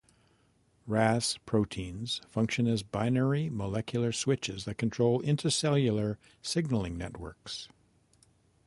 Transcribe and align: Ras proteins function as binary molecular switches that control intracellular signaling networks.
Ras 0.87 1.37
proteins 1.45 2.21
function 2.27 2.65
as 2.65 2.81
binary 2.81 3.51
molecular 3.51 4.11
switches 4.11 4.65
that 4.65 4.79
control 4.79 5.21
intracellular 5.21 6.17
signaling 6.41 6.97
networks. 6.97 7.67